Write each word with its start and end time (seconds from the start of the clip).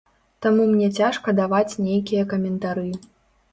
Таму 0.45 0.63
мне 0.71 0.87
цяжка 1.01 1.35
даваць 1.41 1.79
нейкія 1.89 2.27
каментары. 2.35 2.89